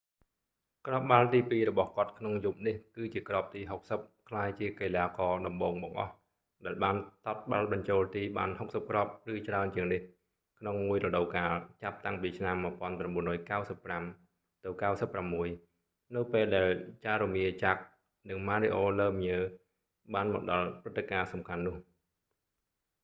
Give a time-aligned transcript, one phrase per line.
[0.87, 3.61] គ្រាប់បាល់ទីពីររបស់គាត់ក្នុងយប់នេះគឺជាគ្រាប់ទី
[3.95, 6.13] 60 ក្លាយជាកីឡាករតំបូងបង្អស់
[6.65, 10.01] ដែលបានទាត់បាល់បញ្ចូលទី​បាន 60គ្រាប់​ឬច្រើនជាងនេះ
[10.59, 11.53] ក្នុងមួយរដូវកាល
[11.83, 12.65] ចាប់តាំងពីឆ្នាំ​1995-96
[16.15, 16.67] នៅពេលដែល
[17.03, 17.79] jaromir jagr
[18.29, 19.41] និង mario lemieux
[20.13, 21.75] បានមកដល់ព្រឹត្ដការណ៍សំខាន់នោះ។